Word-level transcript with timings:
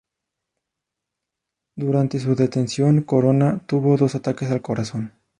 Durante 1.75 2.17
su 2.19 2.33
detención 2.33 3.03
Corona 3.03 3.61
tuvo 3.67 3.97
dos 3.97 4.15
ataques 4.15 4.49
al 4.49 4.63
corazón. 4.63 5.13